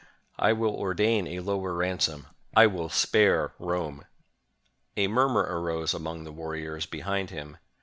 [0.39, 2.25] I will ordain a lower ransom;
[2.57, 4.05] I will spare Rome."
[4.97, 7.57] A murmur arose among the warriors behind him.